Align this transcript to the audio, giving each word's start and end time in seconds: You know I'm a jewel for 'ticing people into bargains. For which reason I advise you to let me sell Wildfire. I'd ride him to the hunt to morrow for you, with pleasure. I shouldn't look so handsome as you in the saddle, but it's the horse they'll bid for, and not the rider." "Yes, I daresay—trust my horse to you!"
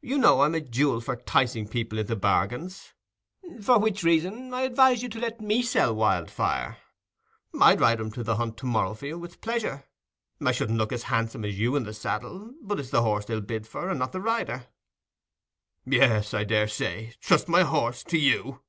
You 0.00 0.16
know 0.16 0.40
I'm 0.40 0.54
a 0.54 0.62
jewel 0.62 1.02
for 1.02 1.16
'ticing 1.18 1.68
people 1.68 1.98
into 1.98 2.16
bargains. 2.16 2.94
For 3.60 3.78
which 3.78 4.02
reason 4.02 4.54
I 4.54 4.62
advise 4.62 5.02
you 5.02 5.10
to 5.10 5.18
let 5.18 5.42
me 5.42 5.60
sell 5.62 5.94
Wildfire. 5.94 6.78
I'd 7.60 7.78
ride 7.78 8.00
him 8.00 8.10
to 8.12 8.22
the 8.24 8.36
hunt 8.36 8.56
to 8.60 8.64
morrow 8.64 8.94
for 8.94 9.04
you, 9.04 9.18
with 9.18 9.42
pleasure. 9.42 9.84
I 10.40 10.52
shouldn't 10.52 10.78
look 10.78 10.92
so 10.96 11.06
handsome 11.08 11.44
as 11.44 11.58
you 11.58 11.76
in 11.76 11.82
the 11.84 11.92
saddle, 11.92 12.54
but 12.62 12.80
it's 12.80 12.88
the 12.88 13.02
horse 13.02 13.26
they'll 13.26 13.42
bid 13.42 13.66
for, 13.66 13.90
and 13.90 13.98
not 13.98 14.12
the 14.12 14.22
rider." 14.22 14.68
"Yes, 15.84 16.32
I 16.32 16.44
daresay—trust 16.44 17.46
my 17.46 17.62
horse 17.62 18.02
to 18.04 18.16
you!" 18.16 18.60